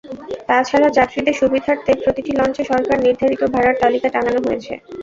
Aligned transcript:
তা 0.47 0.57
ছাড়া 0.69 0.87
যাত্রীদের 0.97 1.35
সুবিধার্থে 1.41 1.91
প্রতিটি 2.01 2.31
লঞ্চে 2.39 2.63
সরকার 2.71 2.97
নির্ধারিত 3.05 3.41
ভাড়ার 3.53 3.75
তালিকা 3.81 4.07
টাঙানো 4.15 4.39
হয়েছে। 4.45 4.73